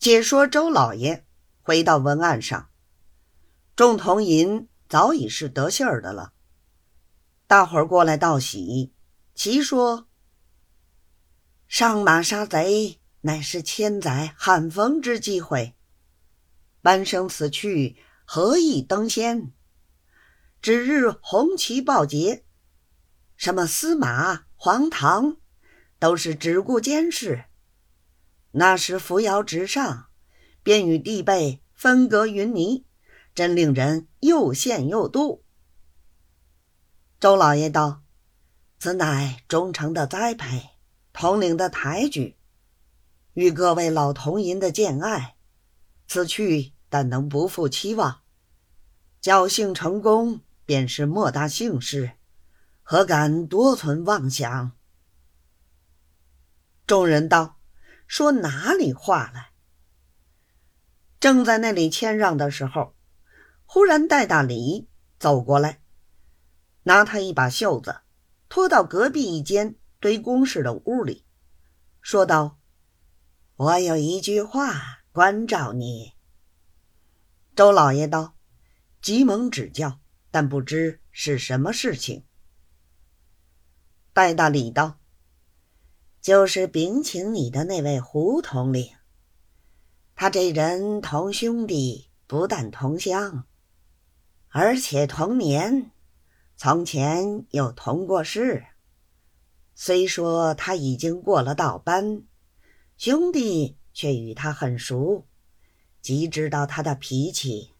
[0.00, 1.26] 解说周老爷
[1.60, 2.70] 回到文案上，
[3.76, 6.32] 众同银早已是得信儿的了。
[7.46, 8.94] 大伙儿过来道喜，
[9.34, 10.08] 齐说
[11.68, 15.74] ：“上马杀贼，乃是千载罕逢之机会。
[16.80, 19.52] 半生此去，何以登仙？
[20.62, 22.46] 指日红旗报捷，
[23.36, 25.36] 什么司马、黄堂，
[25.98, 27.44] 都是只顾监视。”
[28.52, 30.08] 那时扶摇直上，
[30.64, 32.84] 便与地辈分隔云泥，
[33.32, 35.42] 真令人又羡又妒。
[37.20, 38.02] 周老爷道
[38.80, 40.70] ：“此乃忠诚的栽培，
[41.12, 42.36] 统领的抬举，
[43.34, 45.36] 与各位老同银的见爱。
[46.08, 48.22] 此去但能不负期望，
[49.22, 52.14] 侥幸成功，便是莫大幸事，
[52.82, 54.72] 何敢多存妄想？”
[56.84, 57.59] 众人道。
[58.10, 59.52] 说哪里话来？
[61.20, 62.96] 正在那里谦让的时候，
[63.64, 64.88] 忽然戴大礼
[65.20, 65.80] 走过来，
[66.82, 68.00] 拿他一把袖子，
[68.48, 71.24] 拖到隔壁一间堆公事的屋里，
[72.00, 72.58] 说道
[73.54, 76.14] ：“我有一句话关照你。”
[77.54, 78.34] 周老爷道
[79.00, 80.00] ：“急蒙指教，
[80.32, 82.26] 但不知是什么事情。”
[84.12, 84.99] 戴大礼道。
[86.20, 88.90] 就是禀请你的那位胡统领，
[90.14, 93.46] 他这人同兄弟不但同乡，
[94.50, 95.92] 而且同年，
[96.56, 98.66] 从前又同过事。
[99.74, 102.24] 虽说他已经过了道班，
[102.98, 105.26] 兄弟却与他很熟，
[106.02, 107.70] 极知道他的脾气。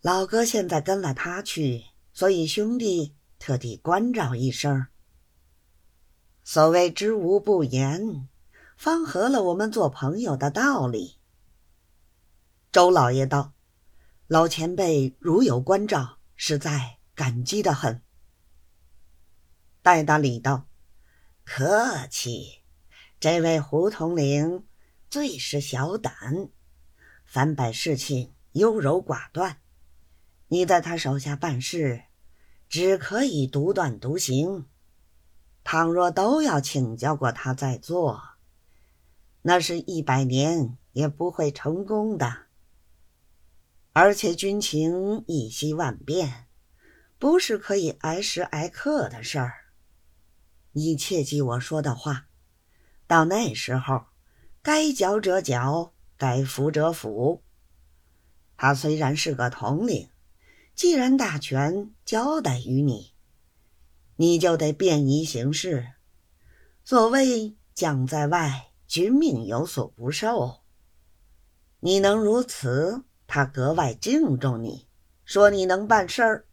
[0.00, 1.84] 老哥现在跟了他去，
[2.14, 4.86] 所以兄弟特地关照一声。
[6.46, 8.28] 所谓知无不言，
[8.76, 11.16] 方合了我们做朋友的道理。
[12.70, 13.54] 周老爷道
[14.28, 18.02] ：“老前辈如有关照，实在感激的很。”
[19.80, 20.66] 戴大礼道
[21.44, 22.60] ：“客气，
[23.18, 24.66] 这位胡统领
[25.08, 26.50] 最是小胆，
[27.24, 29.62] 凡百事情优柔寡断。
[30.48, 32.02] 你在他手下办事，
[32.68, 34.66] 只可以独断独行。”
[35.64, 38.22] 倘若都要请教过他再做，
[39.42, 42.44] 那是一百年也不会成功的。
[43.94, 46.46] 而且军情一夕万变，
[47.18, 49.54] 不是可以挨时挨刻的事儿。
[50.72, 52.26] 你切记我说的话，
[53.06, 54.06] 到那时候，
[54.60, 57.42] 该剿者剿，该服者服。
[58.56, 60.10] 他虽然是个统领，
[60.74, 63.13] 既然大权交代于你。
[64.16, 65.88] 你就得便宜行事。
[66.84, 70.62] 所谓将在外，君命有所不受。
[71.80, 74.88] 你能如此，他格外敬重你，
[75.24, 76.46] 说你能办事儿。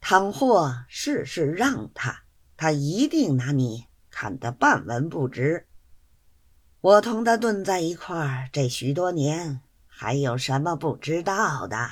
[0.00, 2.24] 倘或事事让他，
[2.56, 5.66] 他一定拿你看得半文不值。
[6.80, 11.88] 我同他蹲在一块儿这许多年，还有什么不知道的？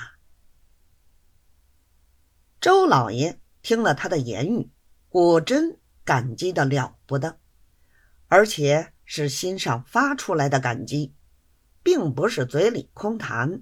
[2.59, 3.40] 周老爷。
[3.61, 4.69] 听了他的言语，
[5.09, 7.37] 果真感激的了不得，
[8.27, 11.13] 而且是心上发出来的感激，
[11.83, 13.61] 并不是嘴里空谈。